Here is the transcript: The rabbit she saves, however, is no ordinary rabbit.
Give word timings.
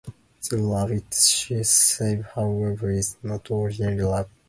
The 0.49 0.57
rabbit 0.57 1.13
she 1.13 1.61
saves, 1.61 2.25
however, 2.33 2.89
is 2.89 3.17
no 3.21 3.39
ordinary 3.51 4.03
rabbit. 4.03 4.31